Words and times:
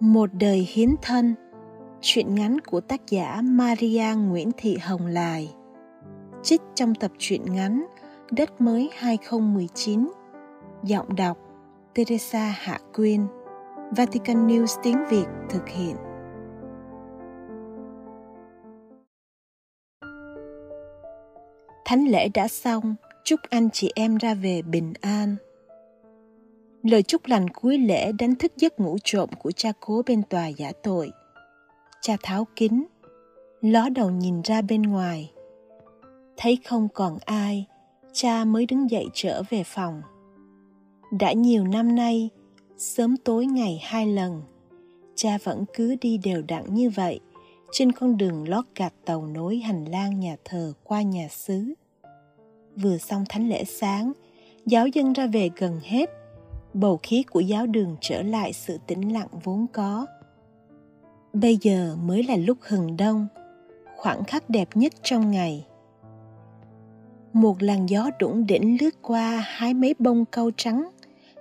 Một 0.00 0.30
đời 0.40 0.68
hiến 0.72 0.94
thân. 1.02 1.34
Chuyện 2.00 2.34
ngắn 2.34 2.60
của 2.60 2.80
tác 2.80 3.00
giả 3.08 3.40
Maria 3.44 4.14
Nguyễn 4.16 4.50
Thị 4.56 4.76
Hồng 4.76 5.06
Lài. 5.06 5.54
Trích 6.42 6.60
trong 6.74 6.94
tập 6.94 7.10
truyện 7.18 7.42
ngắn 7.44 7.86
Đất 8.30 8.60
mới 8.60 8.90
2019 8.96 10.08
Giọng 10.84 11.16
đọc 11.16 11.38
Teresa 11.94 12.54
Hạ 12.58 12.78
Quyên. 12.94 13.26
Vatican 13.96 14.46
News 14.46 14.80
tiếng 14.82 15.04
Việt 15.10 15.26
thực 15.50 15.68
hiện. 15.68 15.96
Thánh 21.84 22.08
lễ 22.08 22.28
đã 22.34 22.48
xong, 22.48 22.94
chúc 23.24 23.40
anh 23.50 23.70
chị 23.70 23.92
em 23.94 24.16
ra 24.16 24.34
về 24.34 24.62
bình 24.62 24.92
an. 25.00 25.36
Lời 26.90 27.02
chúc 27.02 27.26
lành 27.26 27.48
cuối 27.48 27.78
lễ 27.78 28.12
đánh 28.12 28.34
thức 28.34 28.52
giấc 28.56 28.80
ngủ 28.80 28.96
trộm 29.04 29.28
của 29.38 29.50
cha 29.50 29.72
cố 29.80 30.02
bên 30.06 30.22
tòa 30.22 30.48
giả 30.48 30.72
tội. 30.82 31.10
Cha 32.00 32.16
tháo 32.22 32.46
kính, 32.56 32.84
ló 33.60 33.88
đầu 33.88 34.10
nhìn 34.10 34.42
ra 34.42 34.62
bên 34.62 34.82
ngoài. 34.82 35.32
Thấy 36.36 36.58
không 36.64 36.88
còn 36.94 37.18
ai, 37.24 37.66
cha 38.12 38.44
mới 38.44 38.66
đứng 38.66 38.90
dậy 38.90 39.06
trở 39.14 39.42
về 39.50 39.62
phòng. 39.64 40.02
Đã 41.20 41.32
nhiều 41.32 41.64
năm 41.64 41.94
nay, 41.94 42.30
sớm 42.76 43.16
tối 43.16 43.46
ngày 43.46 43.80
hai 43.82 44.06
lần, 44.06 44.42
cha 45.14 45.38
vẫn 45.44 45.64
cứ 45.74 45.96
đi 46.00 46.18
đều 46.18 46.42
đặn 46.48 46.74
như 46.74 46.90
vậy 46.90 47.20
trên 47.72 47.92
con 47.92 48.16
đường 48.16 48.48
lót 48.48 48.64
gạch 48.76 48.94
tàu 49.04 49.26
nối 49.26 49.56
hành 49.58 49.84
lang 49.84 50.20
nhà 50.20 50.36
thờ 50.44 50.72
qua 50.84 51.02
nhà 51.02 51.28
xứ. 51.28 51.74
Vừa 52.76 52.98
xong 52.98 53.24
thánh 53.28 53.48
lễ 53.48 53.64
sáng, 53.64 54.12
giáo 54.66 54.86
dân 54.86 55.12
ra 55.12 55.26
về 55.26 55.50
gần 55.56 55.80
hết, 55.82 56.10
bầu 56.74 57.00
khí 57.02 57.22
của 57.22 57.40
giáo 57.40 57.66
đường 57.66 57.96
trở 58.00 58.22
lại 58.22 58.52
sự 58.52 58.78
tĩnh 58.86 59.12
lặng 59.12 59.28
vốn 59.44 59.66
có. 59.72 60.06
Bây 61.32 61.58
giờ 61.62 61.96
mới 62.02 62.22
là 62.22 62.36
lúc 62.36 62.58
hừng 62.60 62.96
đông, 62.96 63.26
khoảng 63.96 64.24
khắc 64.24 64.50
đẹp 64.50 64.68
nhất 64.74 64.92
trong 65.02 65.30
ngày. 65.30 65.66
Một 67.32 67.62
làn 67.62 67.88
gió 67.88 68.10
đủng 68.18 68.46
đỉnh 68.46 68.76
lướt 68.80 68.94
qua 69.02 69.44
hái 69.46 69.74
mấy 69.74 69.94
bông 69.98 70.24
cau 70.24 70.50
trắng, 70.56 70.88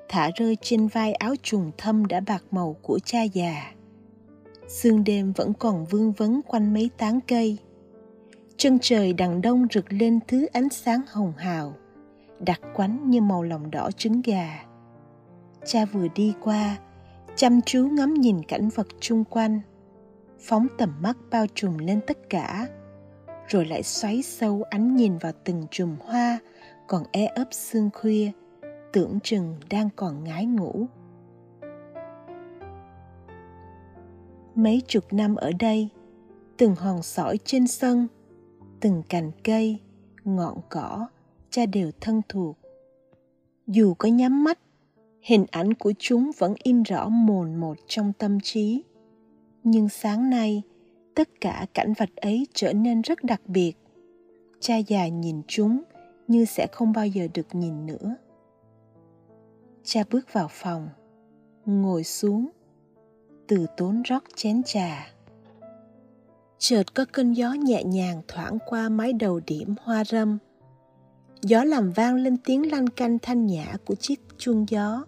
thả 0.09 0.31
rơi 0.35 0.57
trên 0.61 0.87
vai 0.87 1.13
áo 1.13 1.35
trùng 1.43 1.71
thâm 1.77 2.05
đã 2.05 2.19
bạc 2.19 2.43
màu 2.51 2.75
của 2.81 2.99
cha 3.05 3.23
già 3.23 3.71
sương 4.67 5.03
đêm 5.03 5.31
vẫn 5.31 5.53
còn 5.53 5.85
vương 5.85 6.11
vấn 6.11 6.41
quanh 6.41 6.73
mấy 6.73 6.89
tán 6.97 7.19
cây 7.27 7.57
chân 8.57 8.77
trời 8.81 9.13
đằng 9.13 9.41
đông 9.41 9.67
rực 9.73 9.93
lên 9.93 10.19
thứ 10.27 10.45
ánh 10.45 10.69
sáng 10.69 11.01
hồng 11.07 11.33
hào 11.37 11.73
đặc 12.39 12.61
quánh 12.73 13.09
như 13.09 13.21
màu 13.21 13.43
lòng 13.43 13.71
đỏ 13.71 13.91
trứng 13.91 14.21
gà 14.21 14.65
cha 15.67 15.85
vừa 15.85 16.07
đi 16.15 16.33
qua, 16.41 16.77
chăm 17.35 17.61
chú 17.61 17.87
ngắm 17.87 18.13
nhìn 18.13 18.43
cảnh 18.43 18.69
vật 18.69 18.87
chung 18.99 19.23
quanh, 19.23 19.59
phóng 20.39 20.67
tầm 20.77 20.93
mắt 21.01 21.17
bao 21.31 21.45
trùm 21.53 21.77
lên 21.77 21.99
tất 22.07 22.29
cả, 22.29 22.67
rồi 23.47 23.65
lại 23.65 23.83
xoáy 23.83 24.21
sâu 24.21 24.63
ánh 24.69 24.95
nhìn 24.95 25.17
vào 25.17 25.31
từng 25.43 25.63
chùm 25.71 25.95
hoa 25.99 26.39
còn 26.87 27.03
e 27.11 27.25
ấp 27.25 27.47
sương 27.51 27.89
khuya, 27.93 28.31
tưởng 28.93 29.19
chừng 29.23 29.55
đang 29.69 29.89
còn 29.95 30.23
ngái 30.23 30.45
ngủ. 30.45 30.85
Mấy 34.55 34.81
chục 34.87 35.13
năm 35.13 35.35
ở 35.35 35.51
đây, 35.59 35.89
từng 36.57 36.75
hòn 36.75 37.03
sỏi 37.03 37.39
trên 37.45 37.67
sân, 37.67 38.07
từng 38.79 39.03
cành 39.09 39.31
cây, 39.43 39.79
ngọn 40.23 40.57
cỏ, 40.69 41.07
cha 41.49 41.65
đều 41.65 41.91
thân 42.01 42.21
thuộc. 42.29 42.57
Dù 43.67 43.93
có 43.93 44.09
nhắm 44.09 44.43
mắt 44.43 44.59
hình 45.27 45.45
ảnh 45.51 45.73
của 45.73 45.93
chúng 45.99 46.31
vẫn 46.37 46.53
in 46.63 46.83
rõ 46.83 47.09
mồn 47.09 47.55
một 47.55 47.77
trong 47.87 48.13
tâm 48.13 48.39
trí. 48.39 48.83
Nhưng 49.63 49.89
sáng 49.89 50.29
nay, 50.29 50.61
tất 51.15 51.29
cả 51.41 51.65
cảnh 51.73 51.93
vật 51.97 52.09
ấy 52.15 52.47
trở 52.53 52.73
nên 52.73 53.01
rất 53.01 53.23
đặc 53.23 53.41
biệt. 53.45 53.73
Cha 54.59 54.77
già 54.77 55.07
nhìn 55.07 55.41
chúng 55.47 55.81
như 56.27 56.45
sẽ 56.45 56.67
không 56.71 56.93
bao 56.93 57.07
giờ 57.07 57.27
được 57.33 57.55
nhìn 57.55 57.85
nữa. 57.85 58.15
Cha 59.83 60.03
bước 60.11 60.33
vào 60.33 60.47
phòng, 60.51 60.89
ngồi 61.65 62.03
xuống, 62.03 62.49
từ 63.47 63.65
tốn 63.77 64.01
rót 64.01 64.23
chén 64.35 64.63
trà. 64.63 65.07
Chợt 66.57 66.93
có 66.93 67.05
cơn 67.11 67.33
gió 67.33 67.53
nhẹ 67.53 67.83
nhàng 67.83 68.21
thoảng 68.27 68.57
qua 68.65 68.89
mái 68.89 69.13
đầu 69.13 69.39
điểm 69.47 69.75
hoa 69.81 70.03
râm. 70.03 70.37
Gió 71.41 71.63
làm 71.63 71.91
vang 71.91 72.15
lên 72.15 72.37
tiếng 72.37 72.71
lanh 72.71 72.87
canh 72.87 73.19
thanh 73.19 73.45
nhã 73.45 73.77
của 73.85 73.95
chiếc 73.95 74.19
chuông 74.37 74.65
gió 74.69 75.05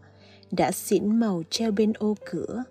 đã 0.51 0.71
xỉn 0.71 1.19
màu 1.19 1.43
treo 1.49 1.71
bên 1.71 1.93
ô 1.93 2.15
cửa 2.31 2.63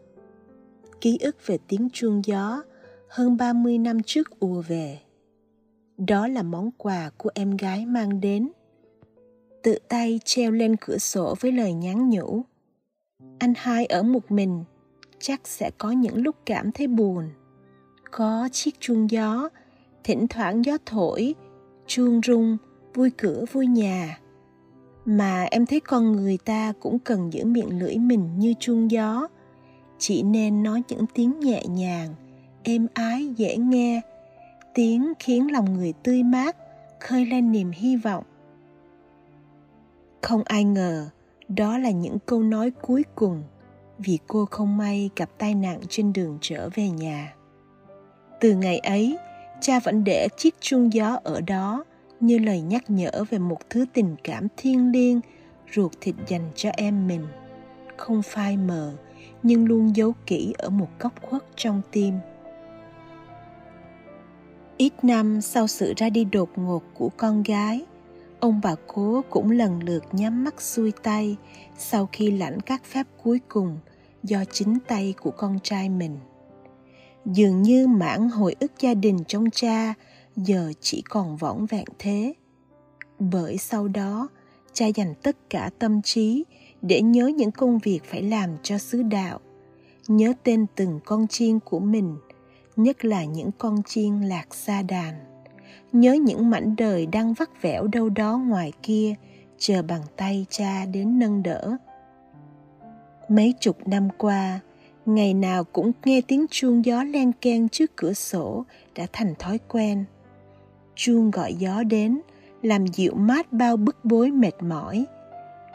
ký 1.00 1.18
ức 1.20 1.46
về 1.46 1.58
tiếng 1.68 1.88
chuông 1.92 2.22
gió 2.24 2.62
hơn 3.08 3.36
30 3.36 3.78
năm 3.78 4.02
trước 4.02 4.40
ùa 4.40 4.62
về. 4.62 4.98
Đó 5.96 6.28
là 6.28 6.42
món 6.42 6.70
quà 6.70 7.10
của 7.16 7.30
em 7.34 7.56
gái 7.56 7.86
mang 7.86 8.20
đến. 8.20 8.48
Tự 9.62 9.78
tay 9.88 10.20
treo 10.24 10.50
lên 10.50 10.76
cửa 10.80 10.98
sổ 10.98 11.34
với 11.40 11.52
lời 11.52 11.72
nhắn 11.72 12.10
nhủ. 12.10 12.42
Anh 13.38 13.52
hai 13.56 13.86
ở 13.86 14.02
một 14.02 14.30
mình, 14.30 14.64
chắc 15.18 15.48
sẽ 15.48 15.70
có 15.78 15.90
những 15.90 16.16
lúc 16.22 16.36
cảm 16.46 16.72
thấy 16.72 16.86
buồn 16.86 17.30
có 18.10 18.48
chiếc 18.52 18.80
chuông 18.80 19.10
gió 19.10 19.48
thỉnh 20.04 20.26
thoảng 20.30 20.64
gió 20.64 20.76
thổi 20.86 21.34
chuông 21.86 22.20
rung 22.26 22.56
vui 22.94 23.10
cửa 23.18 23.44
vui 23.52 23.66
nhà 23.66 24.18
mà 25.08 25.46
em 25.50 25.66
thấy 25.66 25.80
con 25.80 26.12
người 26.12 26.38
ta 26.44 26.72
cũng 26.80 26.98
cần 26.98 27.32
giữ 27.32 27.44
miệng 27.44 27.78
lưỡi 27.78 27.98
mình 27.98 28.38
như 28.38 28.54
chuông 28.60 28.90
gió. 28.90 29.28
Chỉ 29.98 30.22
nên 30.22 30.62
nói 30.62 30.82
những 30.88 31.04
tiếng 31.14 31.40
nhẹ 31.40 31.62
nhàng 31.68 32.14
êm 32.62 32.86
ái 32.94 33.28
dễ 33.36 33.56
nghe. 33.56 34.00
Tiếng 34.74 35.12
khiến 35.18 35.52
lòng 35.52 35.74
người 35.74 35.92
tươi 36.02 36.22
mát 36.22 36.56
khơi 37.00 37.26
lên 37.26 37.52
niềm 37.52 37.70
hy 37.70 37.96
vọng. 37.96 38.24
Không 40.22 40.42
ai 40.44 40.64
ngờ 40.64 41.08
đó 41.48 41.78
là 41.78 41.90
những 41.90 42.18
câu 42.26 42.42
nói 42.42 42.70
cuối 42.70 43.04
cùng 43.14 43.42
vì 43.98 44.18
cô 44.26 44.46
không 44.50 44.76
may 44.76 45.10
gặp 45.16 45.30
tai 45.38 45.54
nạn 45.54 45.80
trên 45.88 46.12
đường 46.12 46.38
trở 46.40 46.68
về 46.74 46.90
nhà. 46.90 47.34
Từ 48.40 48.54
ngày 48.54 48.78
ấy, 48.78 49.18
cha 49.60 49.80
vẫn 49.80 50.04
để 50.04 50.28
chiếc 50.36 50.54
chuông 50.60 50.92
gió 50.92 51.20
ở 51.24 51.40
đó 51.40 51.84
như 52.20 52.38
lời 52.38 52.60
nhắc 52.60 52.90
nhở 52.90 53.10
về 53.30 53.38
một 53.38 53.70
thứ 53.70 53.84
tình 53.92 54.16
cảm 54.24 54.46
thiêng 54.56 54.92
liêng 54.92 55.20
ruột 55.74 55.92
thịt 56.00 56.14
dành 56.28 56.50
cho 56.54 56.70
em 56.76 57.06
mình. 57.06 57.26
Không 57.96 58.22
phai 58.22 58.56
mờ, 58.56 58.96
nhưng 59.42 59.66
luôn 59.66 59.96
giấu 59.96 60.12
kỹ 60.26 60.54
ở 60.58 60.70
một 60.70 60.88
góc 60.98 61.22
khuất 61.22 61.44
trong 61.56 61.82
tim. 61.92 62.14
Ít 64.76 64.92
năm 65.02 65.40
sau 65.40 65.66
sự 65.66 65.92
ra 65.96 66.10
đi 66.10 66.24
đột 66.24 66.50
ngột 66.56 66.82
của 66.94 67.10
con 67.16 67.42
gái, 67.42 67.84
ông 68.40 68.60
bà 68.64 68.74
cố 68.86 69.22
cũng 69.30 69.50
lần 69.50 69.82
lượt 69.82 70.04
nhắm 70.12 70.44
mắt 70.44 70.62
xuôi 70.62 70.92
tay 71.02 71.36
sau 71.78 72.08
khi 72.12 72.30
lãnh 72.30 72.60
các 72.60 72.84
phép 72.84 73.06
cuối 73.22 73.40
cùng 73.48 73.78
do 74.22 74.44
chính 74.52 74.78
tay 74.88 75.14
của 75.20 75.30
con 75.30 75.58
trai 75.62 75.88
mình 75.88 76.18
dường 77.24 77.62
như 77.62 77.86
mãn 77.86 78.28
hồi 78.28 78.56
ức 78.60 78.72
gia 78.80 78.94
đình 78.94 79.18
trong 79.28 79.50
cha 79.50 79.94
giờ 80.38 80.72
chỉ 80.80 81.02
còn 81.08 81.36
võng 81.36 81.66
vẹn 81.66 81.84
thế. 81.98 82.34
Bởi 83.18 83.58
sau 83.58 83.88
đó, 83.88 84.28
cha 84.72 84.86
dành 84.86 85.14
tất 85.22 85.36
cả 85.50 85.70
tâm 85.78 86.02
trí 86.02 86.44
để 86.82 87.02
nhớ 87.02 87.26
những 87.26 87.50
công 87.50 87.78
việc 87.78 88.00
phải 88.04 88.22
làm 88.22 88.50
cho 88.62 88.78
sứ 88.78 89.02
đạo. 89.02 89.40
Nhớ 90.08 90.32
tên 90.44 90.66
từng 90.74 91.00
con 91.04 91.26
chiên 91.26 91.60
của 91.60 91.80
mình, 91.80 92.16
nhất 92.76 93.04
là 93.04 93.24
những 93.24 93.50
con 93.58 93.82
chiên 93.82 94.20
lạc 94.20 94.54
xa 94.54 94.82
đàn. 94.82 95.14
Nhớ 95.92 96.12
những 96.12 96.50
mảnh 96.50 96.76
đời 96.76 97.06
đang 97.06 97.34
vắt 97.34 97.62
vẻo 97.62 97.86
đâu 97.86 98.08
đó 98.08 98.38
ngoài 98.38 98.72
kia, 98.82 99.14
chờ 99.58 99.82
bàn 99.82 100.00
tay 100.16 100.46
cha 100.50 100.84
đến 100.84 101.18
nâng 101.18 101.42
đỡ. 101.42 101.76
Mấy 103.28 103.54
chục 103.60 103.88
năm 103.88 104.08
qua, 104.18 104.60
ngày 105.06 105.34
nào 105.34 105.64
cũng 105.64 105.92
nghe 106.04 106.20
tiếng 106.20 106.46
chuông 106.50 106.84
gió 106.84 107.04
len 107.04 107.32
keng 107.32 107.68
trước 107.68 107.96
cửa 107.96 108.12
sổ 108.12 108.64
đã 108.94 109.06
thành 109.12 109.34
thói 109.38 109.58
quen 109.68 110.04
chuông 110.98 111.30
gọi 111.30 111.54
gió 111.54 111.82
đến, 111.82 112.20
làm 112.62 112.86
dịu 112.86 113.14
mát 113.14 113.52
bao 113.52 113.76
bức 113.76 114.04
bối 114.04 114.30
mệt 114.30 114.62
mỏi. 114.62 115.06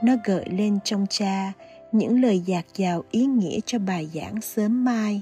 Nó 0.04 0.14
gợi 0.24 0.46
lên 0.50 0.80
trong 0.84 1.06
cha 1.10 1.54
những 1.92 2.22
lời 2.22 2.40
dạt 2.40 2.66
dào 2.76 3.04
ý 3.12 3.26
nghĩa 3.26 3.60
cho 3.66 3.80
bài 3.80 4.10
giảng 4.14 4.42
sớm 4.42 4.86
mai. 4.86 5.22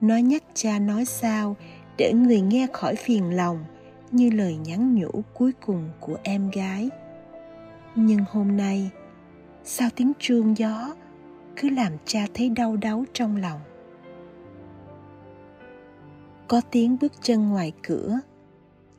Nó 0.00 0.16
nhắc 0.16 0.42
cha 0.54 0.78
nói 0.78 1.04
sao 1.04 1.56
để 1.98 2.12
người 2.12 2.40
nghe 2.40 2.66
khỏi 2.72 2.94
phiền 2.94 3.36
lòng 3.36 3.64
như 4.10 4.30
lời 4.30 4.56
nhắn 4.56 4.94
nhủ 4.94 5.10
cuối 5.34 5.52
cùng 5.66 5.88
của 6.00 6.16
em 6.22 6.50
gái. 6.50 6.90
Nhưng 7.94 8.24
hôm 8.30 8.56
nay, 8.56 8.90
sao 9.64 9.88
tiếng 9.96 10.12
chuông 10.18 10.58
gió 10.58 10.94
cứ 11.56 11.70
làm 11.70 11.92
cha 12.04 12.26
thấy 12.34 12.48
đau 12.48 12.76
đáu 12.76 13.04
trong 13.12 13.36
lòng? 13.36 13.60
Có 16.48 16.60
tiếng 16.70 16.96
bước 17.00 17.12
chân 17.22 17.48
ngoài 17.48 17.72
cửa 17.82 18.20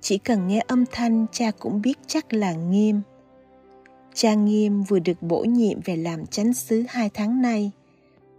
chỉ 0.05 0.17
cần 0.17 0.47
nghe 0.47 0.61
âm 0.67 0.85
thanh, 0.91 1.25
cha 1.31 1.51
cũng 1.59 1.81
biết 1.81 1.97
chắc 2.07 2.33
là 2.33 2.53
nghiêm. 2.53 3.01
Cha 4.13 4.33
nghiêm 4.33 4.83
vừa 4.83 4.99
được 4.99 5.21
bổ 5.21 5.43
nhiệm 5.43 5.79
về 5.85 5.95
làm 5.95 6.25
chánh 6.25 6.53
xứ 6.53 6.83
hai 6.89 7.09
tháng 7.13 7.41
nay. 7.41 7.71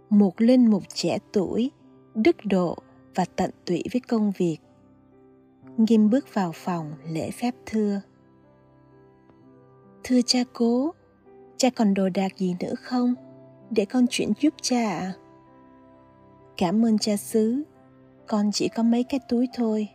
Một 0.09 0.41
linh 0.41 0.69
mục 0.69 0.83
trẻ 0.93 1.17
tuổi, 1.33 1.71
đức 2.15 2.35
độ 2.43 2.77
và 3.15 3.25
tận 3.35 3.51
tụy 3.65 3.83
với 3.93 3.99
công 3.99 4.31
việc. 4.37 4.57
Nghiêm 5.77 6.09
bước 6.09 6.33
vào 6.33 6.51
phòng 6.55 6.91
lễ 7.09 7.31
phép 7.31 7.55
thưa. 7.65 8.01
Thưa 10.03 10.21
cha 10.25 10.39
cố, 10.53 10.93
cha 11.57 11.69
còn 11.69 11.93
đồ 11.93 12.09
đạc 12.09 12.37
gì 12.37 12.55
nữa 12.59 12.73
không? 12.81 13.15
Để 13.69 13.85
con 13.85 14.05
chuyển 14.09 14.33
giúp 14.41 14.53
cha 14.61 14.89
ạ. 14.89 14.99
À? 14.99 15.13
cảm 16.57 16.85
ơn 16.85 16.97
cha 16.97 17.17
xứ, 17.17 17.63
con 18.27 18.51
chỉ 18.51 18.67
có 18.67 18.83
mấy 18.83 19.03
cái 19.03 19.19
túi 19.29 19.47
thôi 19.53 19.87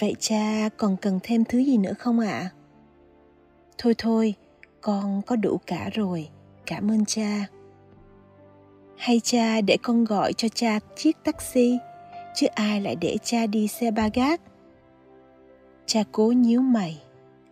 vậy 0.00 0.14
cha 0.18 0.68
còn 0.76 0.96
cần 0.96 1.18
thêm 1.22 1.44
thứ 1.44 1.58
gì 1.58 1.78
nữa 1.78 1.94
không 1.98 2.20
ạ? 2.20 2.28
À? 2.28 2.50
thôi 3.78 3.94
thôi, 3.98 4.34
con 4.80 5.22
có 5.22 5.36
đủ 5.36 5.60
cả 5.66 5.90
rồi. 5.92 6.28
Cảm 6.66 6.90
ơn 6.90 7.04
cha. 7.04 7.46
Hay 8.96 9.20
cha 9.20 9.60
để 9.60 9.76
con 9.82 10.04
gọi 10.04 10.32
cho 10.32 10.48
cha 10.48 10.78
chiếc 10.96 11.16
taxi, 11.24 11.78
chứ 12.34 12.46
ai 12.54 12.80
lại 12.80 12.96
để 12.96 13.16
cha 13.22 13.46
đi 13.46 13.68
xe 13.68 13.90
ba 13.90 14.08
gác? 14.14 14.40
Cha 15.86 16.02
cố 16.12 16.32
nhíu 16.32 16.60
mày 16.60 17.02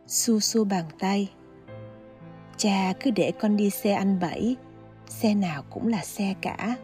xu 0.06 0.40
xu 0.40 0.64
bàn 0.64 0.84
tay. 0.98 1.30
Cha 2.56 2.92
cứ 3.00 3.10
để 3.10 3.32
con 3.40 3.56
đi 3.56 3.70
xe 3.70 3.92
anh 3.92 4.20
bảy, 4.20 4.56
xe 5.08 5.34
nào 5.34 5.62
cũng 5.70 5.88
là 5.88 6.04
xe 6.04 6.34
cả. 6.40 6.76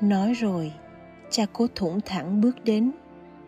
Nói 0.00 0.32
rồi, 0.32 0.72
cha 1.30 1.46
cố 1.52 1.66
thủng 1.74 2.00
thẳng 2.00 2.40
bước 2.40 2.64
đến 2.64 2.92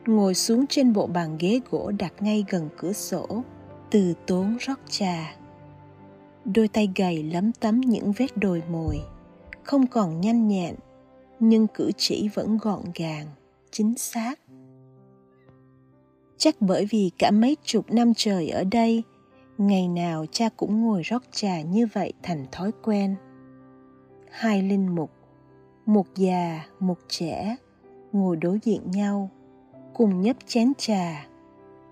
ngồi 0.06 0.34
xuống 0.34 0.66
trên 0.66 0.92
bộ 0.92 1.06
bàn 1.06 1.36
ghế 1.38 1.60
gỗ 1.70 1.92
đặt 1.98 2.12
ngay 2.20 2.44
gần 2.48 2.68
cửa 2.76 2.92
sổ, 2.92 3.42
từ 3.90 4.14
tốn 4.26 4.56
rót 4.60 4.78
trà. 4.88 5.36
Đôi 6.44 6.68
tay 6.68 6.90
gầy 6.96 7.22
lấm 7.22 7.52
tấm 7.52 7.80
những 7.80 8.12
vết 8.12 8.36
đồi 8.36 8.62
mồi, 8.70 9.00
không 9.62 9.86
còn 9.86 10.20
nhanh 10.20 10.48
nhẹn, 10.48 10.74
nhưng 11.40 11.66
cử 11.66 11.90
chỉ 11.96 12.28
vẫn 12.34 12.58
gọn 12.58 12.80
gàng, 12.94 13.26
chính 13.70 13.98
xác. 13.98 14.40
Chắc 16.38 16.54
bởi 16.60 16.86
vì 16.90 17.10
cả 17.18 17.30
mấy 17.30 17.56
chục 17.64 17.90
năm 17.90 18.12
trời 18.16 18.48
ở 18.48 18.64
đây, 18.64 19.02
ngày 19.58 19.88
nào 19.88 20.26
cha 20.32 20.48
cũng 20.56 20.82
ngồi 20.82 21.02
rót 21.02 21.22
trà 21.32 21.60
như 21.60 21.86
vậy 21.92 22.12
thành 22.22 22.46
thói 22.52 22.70
quen. 22.82 23.14
Hai 24.30 24.62
linh 24.62 24.94
mục, 24.94 25.10
một 25.86 26.06
già, 26.16 26.66
một 26.80 26.98
trẻ, 27.08 27.56
ngồi 28.12 28.36
đối 28.36 28.58
diện 28.64 28.90
nhau 28.90 29.30
cùng 29.96 30.20
nhấp 30.20 30.36
chén 30.46 30.72
trà, 30.78 31.26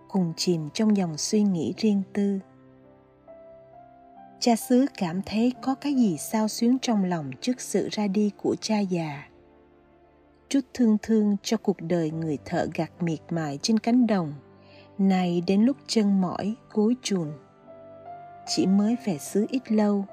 cùng 0.08 0.32
chìm 0.36 0.68
trong 0.74 0.96
dòng 0.96 1.18
suy 1.18 1.42
nghĩ 1.42 1.74
riêng 1.76 2.02
tư. 2.12 2.38
Cha 4.40 4.56
xứ 4.56 4.86
cảm 4.98 5.22
thấy 5.22 5.52
có 5.62 5.74
cái 5.74 5.94
gì 5.94 6.16
sao 6.18 6.48
xuyến 6.48 6.78
trong 6.82 7.04
lòng 7.04 7.30
trước 7.40 7.60
sự 7.60 7.88
ra 7.92 8.06
đi 8.06 8.30
của 8.42 8.56
cha 8.60 8.78
già. 8.78 9.28
Chút 10.48 10.60
thương 10.74 10.96
thương 11.02 11.36
cho 11.42 11.56
cuộc 11.56 11.76
đời 11.80 12.10
người 12.10 12.38
thợ 12.44 12.66
gặt 12.74 12.90
miệt 13.00 13.20
mài 13.30 13.58
trên 13.62 13.78
cánh 13.78 14.06
đồng 14.06 14.34
này 14.98 15.42
đến 15.46 15.62
lúc 15.62 15.76
chân 15.86 16.20
mỏi, 16.20 16.54
gối 16.72 16.94
chùn 17.02 17.28
chỉ 18.46 18.66
mới 18.66 18.96
về 19.06 19.18
xứ 19.18 19.46
ít 19.50 19.72
lâu, 19.72 20.04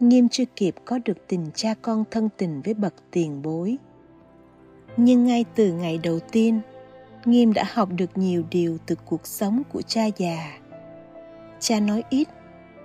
nghiêm 0.00 0.28
chưa 0.28 0.44
kịp 0.56 0.74
có 0.84 0.98
được 1.04 1.26
tình 1.28 1.46
cha 1.54 1.74
con 1.82 2.04
thân 2.10 2.28
tình 2.36 2.62
với 2.64 2.74
bậc 2.74 2.94
tiền 3.10 3.42
bối. 3.42 3.76
Nhưng 4.96 5.24
ngay 5.24 5.44
từ 5.54 5.72
ngày 5.72 5.98
đầu 6.02 6.18
tiên 6.32 6.60
nghiêm 7.30 7.52
đã 7.52 7.64
học 7.72 7.88
được 7.96 8.18
nhiều 8.18 8.44
điều 8.50 8.78
từ 8.86 8.94
cuộc 8.94 9.26
sống 9.26 9.62
của 9.72 9.82
cha 9.82 10.06
già. 10.16 10.58
Cha 11.60 11.80
nói 11.80 12.02
ít, 12.10 12.28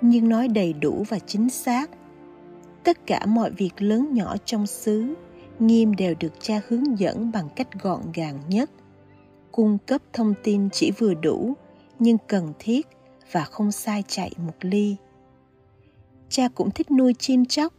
nhưng 0.01 0.29
nói 0.29 0.47
đầy 0.47 0.73
đủ 0.73 1.05
và 1.09 1.19
chính 1.19 1.49
xác. 1.49 1.89
Tất 2.83 3.05
cả 3.05 3.25
mọi 3.25 3.51
việc 3.51 3.81
lớn 3.81 4.13
nhỏ 4.13 4.35
trong 4.45 4.67
xứ, 4.67 5.13
nghiêm 5.59 5.95
đều 5.95 6.15
được 6.19 6.33
cha 6.41 6.61
hướng 6.67 6.99
dẫn 6.99 7.31
bằng 7.31 7.49
cách 7.55 7.67
gọn 7.81 8.01
gàng 8.13 8.39
nhất. 8.47 8.69
Cung 9.51 9.77
cấp 9.85 10.01
thông 10.13 10.33
tin 10.43 10.69
chỉ 10.69 10.91
vừa 10.91 11.13
đủ, 11.13 11.53
nhưng 11.99 12.17
cần 12.27 12.53
thiết 12.59 12.87
và 13.31 13.43
không 13.43 13.71
sai 13.71 14.03
chạy 14.07 14.31
một 14.37 14.55
ly. 14.61 14.95
Cha 16.29 16.47
cũng 16.55 16.71
thích 16.71 16.91
nuôi 16.91 17.13
chim 17.19 17.45
chóc, 17.45 17.73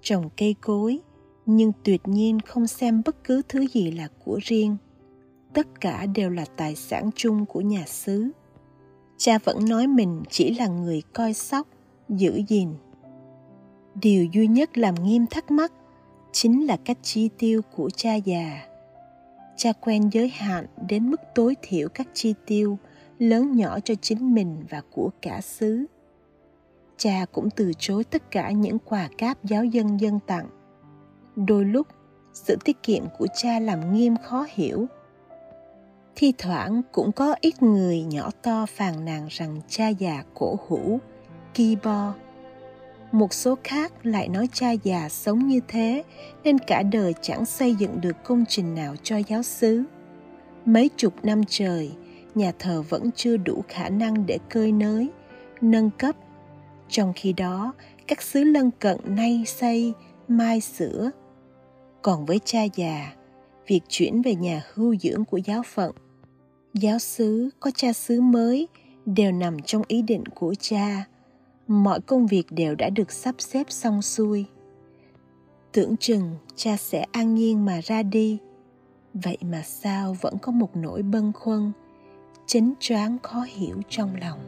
trồng 0.00 0.30
cây 0.36 0.54
cối, 0.60 1.00
nhưng 1.46 1.72
tuyệt 1.84 2.00
nhiên 2.04 2.40
không 2.40 2.66
xem 2.66 3.02
bất 3.04 3.24
cứ 3.24 3.42
thứ 3.48 3.66
gì 3.66 3.90
là 3.90 4.08
của 4.24 4.38
riêng 4.42 4.76
tất 5.54 5.80
cả 5.80 6.06
đều 6.06 6.30
là 6.30 6.44
tài 6.56 6.76
sản 6.76 7.10
chung 7.14 7.46
của 7.46 7.60
nhà 7.60 7.84
xứ. 7.86 8.30
Cha 9.16 9.38
vẫn 9.44 9.64
nói 9.68 9.86
mình 9.86 10.22
chỉ 10.30 10.54
là 10.54 10.66
người 10.66 11.02
coi 11.12 11.34
sóc, 11.34 11.66
giữ 12.08 12.42
gìn. 12.48 12.68
Điều 13.94 14.24
duy 14.24 14.46
nhất 14.46 14.78
làm 14.78 14.94
nghiêm 14.94 15.26
thắc 15.26 15.50
mắc 15.50 15.72
chính 16.32 16.66
là 16.66 16.76
cách 16.84 16.98
chi 17.02 17.30
tiêu 17.38 17.60
của 17.76 17.90
cha 17.90 18.14
già. 18.14 18.66
Cha 19.56 19.72
quen 19.72 20.08
giới 20.12 20.28
hạn 20.28 20.66
đến 20.88 21.10
mức 21.10 21.20
tối 21.34 21.54
thiểu 21.62 21.88
các 21.88 22.08
chi 22.14 22.34
tiêu 22.46 22.78
lớn 23.18 23.56
nhỏ 23.56 23.80
cho 23.80 23.94
chính 23.94 24.34
mình 24.34 24.64
và 24.70 24.82
của 24.90 25.10
cả 25.22 25.40
xứ. 25.40 25.84
Cha 26.96 27.26
cũng 27.32 27.50
từ 27.50 27.72
chối 27.78 28.04
tất 28.04 28.30
cả 28.30 28.50
những 28.50 28.78
quà 28.78 29.08
cáp 29.18 29.44
giáo 29.44 29.64
dân 29.64 30.00
dân 30.00 30.18
tặng. 30.26 30.48
Đôi 31.36 31.64
lúc, 31.64 31.86
sự 32.32 32.56
tiết 32.64 32.82
kiệm 32.82 33.04
của 33.18 33.26
cha 33.34 33.58
làm 33.58 33.94
nghiêm 33.94 34.16
khó 34.16 34.46
hiểu 34.50 34.86
thi 36.16 36.32
thoảng 36.38 36.82
cũng 36.92 37.12
có 37.12 37.36
ít 37.40 37.62
người 37.62 38.02
nhỏ 38.02 38.30
to 38.42 38.66
phàn 38.66 39.04
nàn 39.04 39.26
rằng 39.30 39.60
cha 39.68 39.88
già 39.88 40.24
cổ 40.34 40.56
hủ 40.68 40.98
ki 41.54 41.76
bo 41.84 42.14
một 43.12 43.32
số 43.32 43.58
khác 43.64 44.06
lại 44.06 44.28
nói 44.28 44.48
cha 44.52 44.70
già 44.70 45.08
sống 45.08 45.46
như 45.46 45.60
thế, 45.68 46.02
nên 46.44 46.58
cả 46.58 46.82
đời 46.82 47.14
chẳng 47.22 47.44
xây 47.44 47.74
dựng 47.74 48.00
được 48.00 48.16
công 48.24 48.44
trình 48.48 48.74
nào 48.74 48.94
cho 49.02 49.16
giáo 49.16 49.42
xứ. 49.42 49.84
Mấy 50.64 50.90
chục 50.96 51.14
năm 51.22 51.42
trời, 51.48 51.92
nhà 52.34 52.52
thờ 52.58 52.82
vẫn 52.88 53.10
chưa 53.14 53.36
đủ 53.36 53.64
khả 53.68 53.88
năng 53.88 54.26
để 54.26 54.38
cơi 54.48 54.72
nới, 54.72 55.08
nâng 55.60 55.90
cấp. 55.90 56.16
Trong 56.88 57.12
khi 57.16 57.32
đó, 57.32 57.72
các 58.06 58.22
xứ 58.22 58.44
lân 58.44 58.70
cận 58.70 58.96
nay 59.04 59.44
xây, 59.46 59.92
mai 60.28 60.60
sửa. 60.60 61.10
Còn 62.02 62.26
với 62.26 62.40
cha 62.44 62.62
già, 62.74 63.12
việc 63.66 63.80
chuyển 63.88 64.22
về 64.22 64.34
nhà 64.34 64.62
hưu 64.74 64.96
dưỡng 64.96 65.24
của 65.24 65.36
giáo 65.36 65.62
phận 65.62 65.92
giáo 66.74 66.98
xứ, 66.98 67.50
có 67.60 67.70
cha 67.74 67.92
xứ 67.92 68.20
mới, 68.20 68.68
đều 69.06 69.32
nằm 69.32 69.62
trong 69.62 69.82
ý 69.88 70.02
định 70.02 70.24
của 70.34 70.54
cha. 70.60 71.04
Mọi 71.66 72.00
công 72.00 72.26
việc 72.26 72.46
đều 72.50 72.74
đã 72.74 72.90
được 72.90 73.12
sắp 73.12 73.34
xếp 73.38 73.66
xong 73.68 74.02
xuôi. 74.02 74.44
Tưởng 75.72 75.96
chừng 75.96 76.36
cha 76.56 76.76
sẽ 76.76 77.06
an 77.12 77.34
nhiên 77.34 77.64
mà 77.64 77.80
ra 77.84 78.02
đi. 78.02 78.38
Vậy 79.14 79.38
mà 79.40 79.62
sao 79.62 80.16
vẫn 80.20 80.38
có 80.42 80.52
một 80.52 80.76
nỗi 80.76 81.02
bâng 81.02 81.32
khuâng 81.34 81.72
chấn 82.46 82.74
choáng 82.80 83.18
khó 83.22 83.46
hiểu 83.48 83.76
trong 83.88 84.16
lòng. 84.20 84.38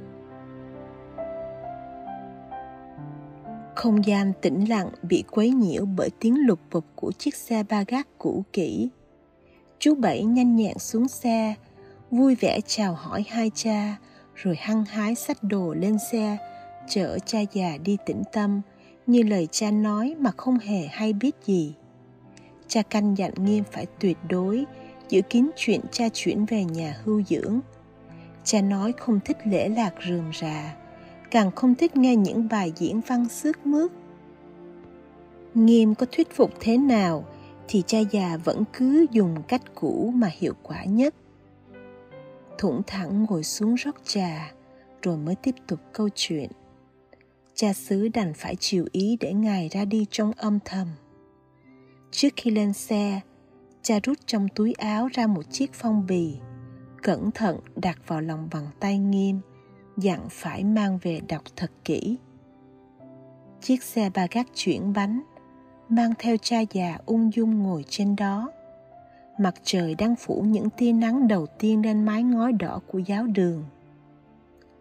Không 3.76 4.06
gian 4.06 4.32
tĩnh 4.40 4.68
lặng 4.68 4.90
bị 5.02 5.24
quấy 5.30 5.50
nhiễu 5.50 5.84
bởi 5.84 6.10
tiếng 6.20 6.46
lục 6.46 6.60
bục 6.72 6.84
của 6.94 7.12
chiếc 7.12 7.34
xe 7.34 7.62
ba 7.62 7.84
gác 7.88 8.08
cũ 8.18 8.44
kỹ. 8.52 8.88
Chú 9.78 9.94
bảy 9.94 10.24
nhanh 10.24 10.56
nhẹn 10.56 10.78
xuống 10.78 11.08
xe 11.08 11.54
vui 12.14 12.34
vẻ 12.34 12.60
chào 12.66 12.94
hỏi 12.94 13.24
hai 13.28 13.50
cha, 13.54 13.96
rồi 14.34 14.56
hăng 14.56 14.84
hái 14.84 15.14
xách 15.14 15.42
đồ 15.42 15.74
lên 15.74 15.96
xe, 16.12 16.36
chở 16.88 17.18
cha 17.18 17.38
già 17.52 17.76
đi 17.84 17.96
tĩnh 18.06 18.22
tâm, 18.32 18.60
như 19.06 19.22
lời 19.22 19.48
cha 19.50 19.70
nói 19.70 20.14
mà 20.18 20.30
không 20.36 20.58
hề 20.58 20.86
hay 20.86 21.12
biết 21.12 21.36
gì. 21.46 21.74
Cha 22.68 22.82
canh 22.82 23.18
dặn 23.18 23.30
nghiêm 23.36 23.64
phải 23.72 23.86
tuyệt 24.00 24.16
đối, 24.28 24.64
giữ 25.08 25.22
kín 25.22 25.50
chuyện 25.56 25.80
cha 25.92 26.08
chuyển 26.08 26.44
về 26.44 26.64
nhà 26.64 26.96
hưu 27.04 27.22
dưỡng. 27.22 27.60
Cha 28.44 28.60
nói 28.60 28.92
không 28.98 29.20
thích 29.24 29.38
lễ 29.44 29.68
lạc 29.68 29.94
rườm 30.08 30.30
rà, 30.40 30.74
càng 31.30 31.50
không 31.50 31.74
thích 31.74 31.96
nghe 31.96 32.16
những 32.16 32.48
bài 32.50 32.72
diễn 32.76 33.00
văn 33.06 33.28
xước 33.28 33.66
mướt. 33.66 33.90
Nghiêm 35.54 35.94
có 35.94 36.06
thuyết 36.12 36.36
phục 36.36 36.50
thế 36.60 36.78
nào 36.78 37.24
thì 37.68 37.82
cha 37.86 37.98
già 37.98 38.36
vẫn 38.44 38.64
cứ 38.72 39.06
dùng 39.10 39.42
cách 39.48 39.62
cũ 39.74 40.12
mà 40.14 40.30
hiệu 40.38 40.54
quả 40.62 40.84
nhất 40.84 41.14
thủng 42.58 42.82
thẳng 42.86 43.24
ngồi 43.24 43.44
xuống 43.44 43.74
rót 43.74 43.94
trà, 44.04 44.52
rồi 45.02 45.16
mới 45.16 45.34
tiếp 45.34 45.54
tục 45.66 45.80
câu 45.92 46.08
chuyện. 46.14 46.50
Cha 47.54 47.72
xứ 47.72 48.08
đành 48.08 48.34
phải 48.34 48.56
chịu 48.56 48.86
ý 48.92 49.16
để 49.20 49.32
ngài 49.32 49.68
ra 49.68 49.84
đi 49.84 50.06
trong 50.10 50.32
âm 50.36 50.58
thầm. 50.64 50.88
Trước 52.10 52.28
khi 52.36 52.50
lên 52.50 52.72
xe, 52.72 53.20
cha 53.82 53.98
rút 54.02 54.18
trong 54.26 54.48
túi 54.54 54.72
áo 54.72 55.08
ra 55.12 55.26
một 55.26 55.42
chiếc 55.50 55.72
phong 55.72 56.06
bì, 56.06 56.36
cẩn 57.02 57.30
thận 57.30 57.60
đặt 57.76 57.98
vào 58.06 58.20
lòng 58.20 58.48
bàn 58.52 58.66
tay 58.80 58.98
nghiêm 58.98 59.40
dặn 59.96 60.28
phải 60.30 60.64
mang 60.64 60.98
về 61.02 61.20
đọc 61.28 61.42
thật 61.56 61.70
kỹ. 61.84 62.16
Chiếc 63.60 63.82
xe 63.82 64.10
ba 64.14 64.26
gác 64.30 64.46
chuyển 64.54 64.92
bánh, 64.92 65.22
mang 65.88 66.12
theo 66.18 66.36
cha 66.36 66.60
già 66.72 66.98
ung 67.06 67.34
dung 67.34 67.62
ngồi 67.62 67.84
trên 67.88 68.16
đó 68.16 68.50
mặt 69.38 69.54
trời 69.62 69.94
đang 69.94 70.16
phủ 70.16 70.44
những 70.46 70.70
tia 70.70 70.92
nắng 70.92 71.28
đầu 71.28 71.46
tiên 71.46 71.82
lên 71.84 72.04
mái 72.04 72.22
ngói 72.22 72.52
đỏ 72.52 72.80
của 72.86 72.98
giáo 72.98 73.26
đường. 73.26 73.64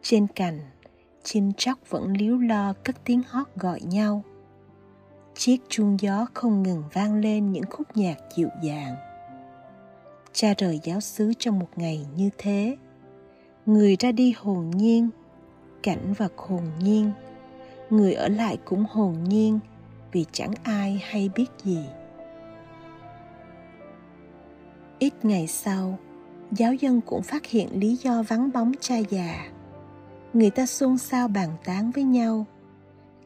Trên 0.01 0.27
cành, 0.27 0.59
chim 1.23 1.51
chóc 1.57 1.89
vẫn 1.89 2.13
líu 2.17 2.39
lo 2.39 2.73
cất 2.83 2.95
tiếng 3.05 3.21
hót 3.29 3.47
gọi 3.55 3.81
nhau. 3.81 4.23
Chiếc 5.35 5.57
chuông 5.69 5.97
gió 5.99 6.25
không 6.33 6.63
ngừng 6.63 6.83
vang 6.93 7.15
lên 7.15 7.51
những 7.51 7.63
khúc 7.69 7.97
nhạc 7.97 8.17
dịu 8.35 8.49
dàng. 8.61 8.95
Cha 10.33 10.53
rời 10.57 10.79
giáo 10.83 10.99
xứ 10.99 11.33
trong 11.39 11.59
một 11.59 11.69
ngày 11.75 12.05
như 12.15 12.29
thế. 12.37 12.77
Người 13.65 13.95
ra 13.99 14.11
đi 14.11 14.33
hồn 14.37 14.69
nhiên, 14.69 15.09
cảnh 15.83 16.13
vật 16.17 16.33
hồn 16.37 16.63
nhiên. 16.79 17.11
Người 17.89 18.13
ở 18.13 18.27
lại 18.27 18.57
cũng 18.65 18.85
hồn 18.89 19.15
nhiên, 19.23 19.59
vì 20.11 20.25
chẳng 20.31 20.53
ai 20.63 21.01
hay 21.03 21.29
biết 21.35 21.47
gì 21.63 21.85
ít 25.03 25.25
ngày 25.25 25.47
sau, 25.47 25.99
giáo 26.51 26.73
dân 26.73 27.01
cũng 27.01 27.21
phát 27.21 27.45
hiện 27.45 27.79
lý 27.79 27.95
do 27.95 28.23
vắng 28.23 28.51
bóng 28.51 28.71
cha 28.79 28.97
già. 28.97 29.51
Người 30.33 30.49
ta 30.49 30.65
xôn 30.65 30.97
xao 30.97 31.27
bàn 31.27 31.49
tán 31.65 31.91
với 31.91 32.03
nhau. 32.03 32.45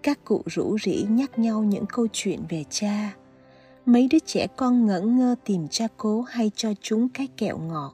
Các 0.03 0.19
cụ 0.23 0.41
rủ 0.45 0.77
rỉ 0.83 1.05
nhắc 1.09 1.39
nhau 1.39 1.63
những 1.63 1.85
câu 1.85 2.07
chuyện 2.13 2.39
về 2.49 2.63
cha. 2.69 3.15
Mấy 3.85 4.07
đứa 4.11 4.19
trẻ 4.19 4.47
con 4.55 4.85
ngẩn 4.85 5.17
ngơ 5.17 5.35
tìm 5.45 5.67
cha 5.67 5.87
cố 5.97 6.21
hay 6.21 6.51
cho 6.55 6.73
chúng 6.81 7.09
cái 7.09 7.27
kẹo 7.37 7.57
ngọt. 7.57 7.93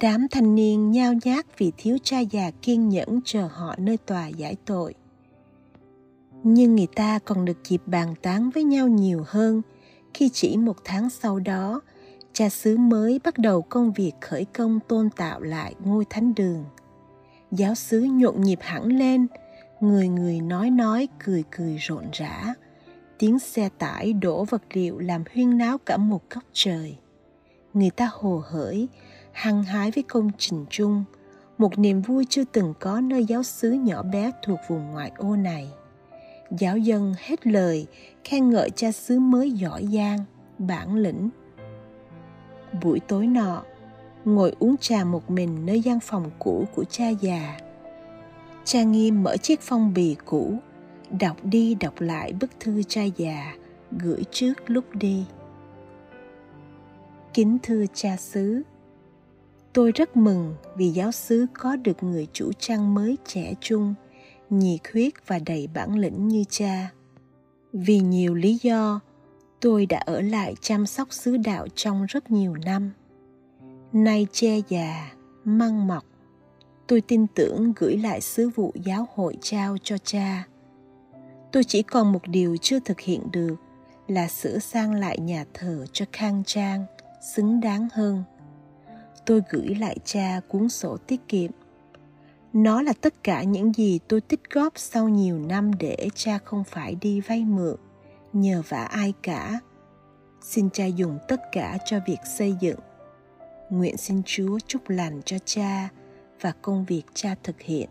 Đám 0.00 0.26
thanh 0.30 0.54
niên 0.54 0.90
nhao 0.90 1.12
nhác 1.24 1.58
vì 1.58 1.72
thiếu 1.76 1.98
cha 2.02 2.20
già 2.20 2.50
kiên 2.62 2.88
nhẫn 2.88 3.20
chờ 3.24 3.48
họ 3.52 3.74
nơi 3.78 3.96
tòa 3.96 4.28
giải 4.28 4.56
tội. 4.64 4.94
Nhưng 6.42 6.76
người 6.76 6.88
ta 6.94 7.18
còn 7.18 7.44
được 7.44 7.58
dịp 7.64 7.82
bàn 7.86 8.14
tán 8.22 8.50
với 8.50 8.64
nhau 8.64 8.88
nhiều 8.88 9.24
hơn 9.26 9.62
khi 10.14 10.28
chỉ 10.28 10.56
một 10.56 10.76
tháng 10.84 11.10
sau 11.10 11.38
đó 11.38 11.80
cha 12.36 12.48
xứ 12.48 12.76
mới 12.76 13.20
bắt 13.24 13.38
đầu 13.38 13.62
công 13.62 13.92
việc 13.92 14.12
khởi 14.20 14.44
công 14.44 14.80
tôn 14.88 15.10
tạo 15.10 15.40
lại 15.40 15.74
ngôi 15.84 16.04
thánh 16.10 16.34
đường. 16.34 16.64
Giáo 17.50 17.74
xứ 17.74 18.00
nhộn 18.00 18.40
nhịp 18.40 18.58
hẳn 18.62 18.86
lên, 18.86 19.26
người 19.80 20.08
người 20.08 20.40
nói 20.40 20.70
nói 20.70 21.08
cười 21.24 21.44
cười 21.50 21.76
rộn 21.76 22.04
rã. 22.12 22.54
Tiếng 23.18 23.38
xe 23.38 23.68
tải 23.78 24.12
đổ 24.12 24.44
vật 24.44 24.62
liệu 24.72 24.98
làm 24.98 25.24
huyên 25.34 25.58
náo 25.58 25.78
cả 25.78 25.96
một 25.96 26.30
góc 26.30 26.44
trời. 26.52 26.96
Người 27.74 27.90
ta 27.90 28.10
hồ 28.12 28.42
hởi, 28.46 28.88
hăng 29.32 29.62
hái 29.62 29.90
với 29.90 30.02
công 30.02 30.30
trình 30.38 30.64
chung, 30.70 31.04
một 31.58 31.78
niềm 31.78 32.02
vui 32.02 32.26
chưa 32.30 32.44
từng 32.52 32.74
có 32.80 33.00
nơi 33.00 33.24
giáo 33.24 33.42
xứ 33.42 33.70
nhỏ 33.70 34.02
bé 34.02 34.30
thuộc 34.44 34.58
vùng 34.68 34.90
ngoại 34.90 35.12
ô 35.16 35.36
này. 35.36 35.68
Giáo 36.58 36.76
dân 36.78 37.14
hết 37.18 37.46
lời, 37.46 37.86
khen 38.24 38.50
ngợi 38.50 38.70
cha 38.70 38.92
xứ 38.92 39.18
mới 39.18 39.50
giỏi 39.50 39.86
giang, 39.92 40.18
bản 40.58 40.94
lĩnh 40.94 41.30
buổi 42.82 43.00
tối 43.00 43.26
nọ, 43.26 43.62
ngồi 44.24 44.52
uống 44.58 44.76
trà 44.80 45.04
một 45.04 45.30
mình 45.30 45.66
nơi 45.66 45.80
gian 45.80 46.00
phòng 46.00 46.30
cũ 46.38 46.64
của 46.74 46.84
cha 46.84 47.08
già. 47.08 47.58
Cha 48.64 48.82
nghiêm 48.82 49.22
mở 49.22 49.36
chiếc 49.36 49.60
phong 49.60 49.94
bì 49.94 50.16
cũ, 50.24 50.54
đọc 51.20 51.36
đi 51.42 51.74
đọc 51.74 52.00
lại 52.00 52.32
bức 52.32 52.50
thư 52.60 52.82
cha 52.82 53.02
già 53.04 53.54
gửi 53.90 54.22
trước 54.30 54.54
lúc 54.66 54.84
đi. 54.92 55.24
Kính 57.34 57.58
thưa 57.62 57.84
cha 57.94 58.16
xứ, 58.16 58.62
tôi 59.72 59.92
rất 59.92 60.16
mừng 60.16 60.54
vì 60.76 60.88
giáo 60.88 61.12
xứ 61.12 61.46
có 61.52 61.76
được 61.76 62.02
người 62.02 62.26
chủ 62.32 62.52
trang 62.58 62.94
mới 62.94 63.16
trẻ 63.26 63.54
trung, 63.60 63.94
nhiệt 64.50 64.80
huyết 64.92 65.12
và 65.26 65.38
đầy 65.46 65.68
bản 65.74 65.98
lĩnh 65.98 66.28
như 66.28 66.44
cha. 66.48 66.90
Vì 67.72 68.00
nhiều 68.00 68.34
lý 68.34 68.58
do 68.62 69.00
tôi 69.60 69.86
đã 69.86 69.98
ở 69.98 70.20
lại 70.20 70.54
chăm 70.60 70.86
sóc 70.86 71.12
xứ 71.12 71.36
đạo 71.36 71.66
trong 71.74 72.06
rất 72.06 72.30
nhiều 72.30 72.54
năm. 72.64 72.90
Nay 73.92 74.26
che 74.32 74.60
già, 74.68 75.12
măng 75.44 75.86
mọc, 75.86 76.04
tôi 76.86 77.00
tin 77.00 77.26
tưởng 77.34 77.72
gửi 77.76 77.96
lại 77.96 78.20
sứ 78.20 78.48
vụ 78.48 78.72
giáo 78.84 79.08
hội 79.14 79.36
trao 79.40 79.76
cho 79.82 79.98
cha. 79.98 80.46
Tôi 81.52 81.64
chỉ 81.64 81.82
còn 81.82 82.12
một 82.12 82.28
điều 82.28 82.56
chưa 82.56 82.80
thực 82.80 83.00
hiện 83.00 83.20
được 83.32 83.56
là 84.08 84.28
sửa 84.28 84.58
sang 84.58 84.94
lại 84.94 85.18
nhà 85.18 85.44
thờ 85.54 85.84
cho 85.92 86.04
khang 86.12 86.42
trang, 86.46 86.84
xứng 87.34 87.60
đáng 87.60 87.88
hơn. 87.92 88.22
Tôi 89.26 89.42
gửi 89.50 89.74
lại 89.74 89.96
cha 90.04 90.40
cuốn 90.48 90.68
sổ 90.68 90.96
tiết 90.96 91.28
kiệm. 91.28 91.50
Nó 92.52 92.82
là 92.82 92.92
tất 93.00 93.22
cả 93.22 93.42
những 93.42 93.72
gì 93.72 93.98
tôi 94.08 94.20
tích 94.20 94.50
góp 94.50 94.72
sau 94.76 95.08
nhiều 95.08 95.38
năm 95.38 95.70
để 95.78 96.08
cha 96.14 96.38
không 96.44 96.64
phải 96.64 96.94
đi 96.94 97.20
vay 97.20 97.44
mượn 97.44 97.76
nhờ 98.32 98.62
vả 98.68 98.84
ai 98.84 99.12
cả. 99.22 99.60
Xin 100.40 100.70
cha 100.70 100.84
dùng 100.84 101.18
tất 101.28 101.40
cả 101.52 101.78
cho 101.84 102.00
việc 102.06 102.18
xây 102.38 102.56
dựng. 102.60 102.78
Nguyện 103.70 103.96
xin 103.96 104.22
chúa 104.26 104.58
chúc 104.66 104.88
lành 104.88 105.22
cho 105.24 105.36
cha 105.44 105.88
và 106.40 106.52
công 106.62 106.84
việc 106.84 107.02
cha 107.14 107.34
thực 107.42 107.60
hiện. 107.60 107.88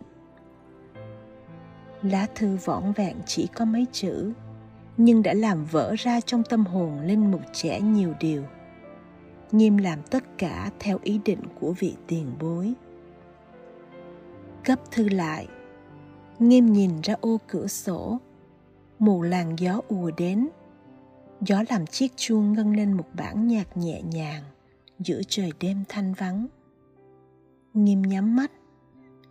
Lá 2.02 2.28
thư 2.36 2.58
võn 2.66 2.92
vẹn 2.96 3.18
chỉ 3.26 3.48
có 3.56 3.66
mấy 3.66 3.86
chữ, 3.92 4.34
nhưng 4.98 5.24
đã 5.24 5.34
làm 5.34 5.66
vỡ 5.66 5.96
ra 5.98 6.22
trong 6.22 6.44
tâm 6.44 6.66
hồn 6.66 7.00
linh 7.00 7.32
mục 7.32 7.42
trẻ 7.54 7.82
nhiều 7.82 8.14
điều. 8.20 8.44
Nghiêm 9.52 9.78
làm 9.78 10.00
tất 10.04 10.24
cả 10.38 10.72
theo 10.80 11.00
ý 11.04 11.20
định 11.26 11.42
của 11.60 11.74
vị 11.80 11.96
tiền 12.08 12.32
bối. 12.40 12.74
Gấp 14.66 14.92
thư 14.92 15.10
lại, 15.10 15.48
nghiêm 16.40 16.74
nhìn 16.74 16.92
ra 17.04 17.16
ô 17.22 17.40
cửa 17.48 17.68
sổ 17.68 18.20
một 19.00 19.22
làn 19.22 19.56
gió 19.60 19.82
ùa 19.88 20.12
đến. 20.18 20.50
Gió 21.42 21.64
làm 21.70 21.88
chiếc 21.88 22.18
chuông 22.18 22.54
ngân 22.54 22.76
lên 22.76 22.94
một 22.94 23.06
bản 23.14 23.48
nhạc 23.48 23.78
nhẹ 23.78 24.02
nhàng 24.02 24.44
giữa 25.00 25.22
trời 25.28 25.52
đêm 25.60 25.84
thanh 25.90 26.14
vắng. 26.14 26.48
Nghiêm 27.74 28.02
nhắm 28.02 28.36
mắt, 28.36 28.52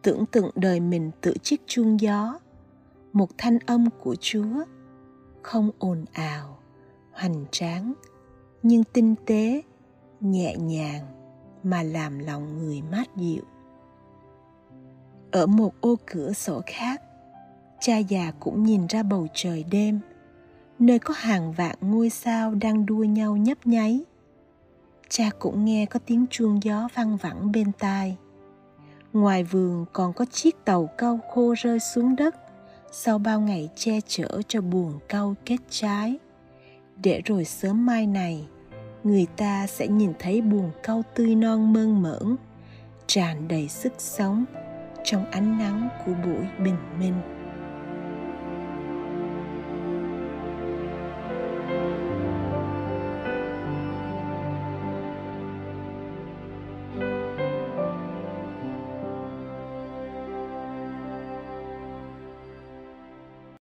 tưởng 0.02 0.26
tượng 0.26 0.50
đời 0.54 0.80
mình 0.80 1.10
tự 1.20 1.34
chiếc 1.42 1.60
chuông 1.66 2.00
gió, 2.00 2.38
một 3.12 3.28
thanh 3.38 3.58
âm 3.66 3.88
của 4.02 4.16
chúa 4.20 4.64
không 5.42 5.70
ồn 5.78 6.04
ào, 6.12 6.58
hoành 7.12 7.44
tráng, 7.50 7.92
nhưng 8.62 8.84
tinh 8.84 9.14
tế, 9.26 9.62
nhẹ 10.20 10.56
nhàng 10.56 11.06
mà 11.62 11.82
làm 11.82 12.18
lòng 12.18 12.58
người 12.58 12.82
mát 12.82 13.16
dịu. 13.16 13.42
Ở 15.32 15.46
một 15.46 15.80
ô 15.80 15.96
cửa 16.06 16.32
sổ 16.32 16.62
khác 16.66 17.02
cha 17.84 17.98
già 17.98 18.32
cũng 18.40 18.62
nhìn 18.62 18.86
ra 18.86 19.02
bầu 19.02 19.26
trời 19.34 19.64
đêm. 19.70 20.00
Nơi 20.78 20.98
có 20.98 21.14
hàng 21.16 21.52
vạn 21.52 21.76
ngôi 21.80 22.10
sao 22.10 22.54
đang 22.54 22.86
đua 22.86 23.04
nhau 23.04 23.36
nhấp 23.36 23.66
nháy. 23.66 24.00
Cha 25.08 25.30
cũng 25.38 25.64
nghe 25.64 25.86
có 25.86 26.00
tiếng 26.06 26.26
chuông 26.30 26.62
gió 26.62 26.88
văng 26.94 27.16
vẳng 27.16 27.52
bên 27.52 27.72
tai. 27.78 28.16
Ngoài 29.12 29.44
vườn 29.44 29.84
còn 29.92 30.12
có 30.12 30.24
chiếc 30.24 30.64
tàu 30.64 30.88
câu 30.98 31.18
khô 31.34 31.54
rơi 31.58 31.80
xuống 31.80 32.16
đất, 32.16 32.36
sau 32.92 33.18
bao 33.18 33.40
ngày 33.40 33.68
che 33.76 34.00
chở 34.06 34.42
cho 34.48 34.60
buồn 34.60 34.98
câu 35.08 35.34
kết 35.44 35.58
trái. 35.70 36.18
Để 37.02 37.22
rồi 37.24 37.44
sớm 37.44 37.86
mai 37.86 38.06
này, 38.06 38.46
người 39.02 39.26
ta 39.36 39.66
sẽ 39.66 39.88
nhìn 39.88 40.12
thấy 40.18 40.40
buồn 40.40 40.70
câu 40.82 41.02
tươi 41.14 41.34
non 41.34 41.72
mơn 41.72 42.02
mởn, 42.02 42.36
tràn 43.06 43.48
đầy 43.48 43.68
sức 43.68 43.92
sống 43.98 44.44
trong 45.04 45.30
ánh 45.30 45.58
nắng 45.58 45.88
của 46.06 46.12
buổi 46.24 46.46
bình 46.64 46.78
minh. 46.98 47.33